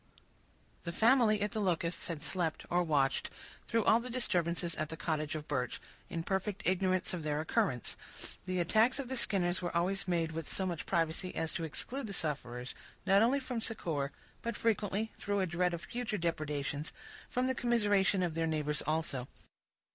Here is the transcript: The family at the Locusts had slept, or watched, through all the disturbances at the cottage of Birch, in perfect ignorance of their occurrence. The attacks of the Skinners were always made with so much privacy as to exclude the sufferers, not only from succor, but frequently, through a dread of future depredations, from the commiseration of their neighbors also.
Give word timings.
The 0.83 0.91
family 0.91 1.43
at 1.43 1.51
the 1.51 1.61
Locusts 1.61 2.07
had 2.07 2.23
slept, 2.23 2.65
or 2.71 2.81
watched, 2.81 3.29
through 3.67 3.83
all 3.83 3.99
the 3.99 4.09
disturbances 4.09 4.73
at 4.77 4.89
the 4.89 4.97
cottage 4.97 5.35
of 5.35 5.47
Birch, 5.47 5.79
in 6.09 6.23
perfect 6.23 6.63
ignorance 6.65 7.13
of 7.13 7.21
their 7.21 7.39
occurrence. 7.39 7.95
The 8.47 8.59
attacks 8.59 8.97
of 8.97 9.09
the 9.09 9.15
Skinners 9.15 9.61
were 9.61 9.77
always 9.77 10.07
made 10.07 10.31
with 10.31 10.49
so 10.49 10.65
much 10.65 10.87
privacy 10.87 11.35
as 11.35 11.53
to 11.53 11.63
exclude 11.65 12.07
the 12.07 12.13
sufferers, 12.13 12.73
not 13.05 13.21
only 13.21 13.39
from 13.39 13.61
succor, 13.61 14.11
but 14.41 14.57
frequently, 14.57 15.11
through 15.19 15.39
a 15.39 15.45
dread 15.45 15.71
of 15.71 15.83
future 15.83 16.17
depredations, 16.17 16.91
from 17.29 17.45
the 17.45 17.53
commiseration 17.53 18.23
of 18.23 18.33
their 18.33 18.47
neighbors 18.47 18.81
also. 18.87 19.27